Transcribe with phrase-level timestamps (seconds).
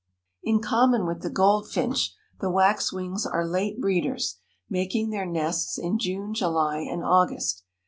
[0.41, 6.33] In common with the goldfinch, the waxwings are late breeders, making their nests in June,
[6.33, 7.63] July, and August.